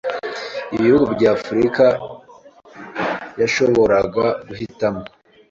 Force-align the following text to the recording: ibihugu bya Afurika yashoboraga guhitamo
ibihugu 0.75 1.07
bya 1.17 1.29
Afurika 1.37 1.85
yashoboraga 3.41 4.25
guhitamo 4.47 5.03